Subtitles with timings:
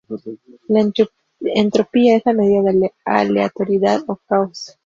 [0.69, 0.81] La
[1.53, 4.75] entropía es la medida de aleatoriedad o caos.